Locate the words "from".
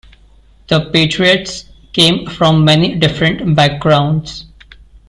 2.25-2.65